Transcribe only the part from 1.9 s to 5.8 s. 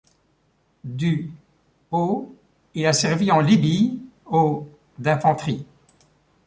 au il a servi en Libye au d'infanterie.